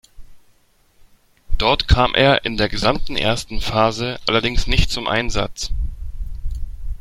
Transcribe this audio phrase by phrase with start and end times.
[1.59, 5.69] Dort kam er in der gesamten ersten Phase allerdings nicht zum Einsatz.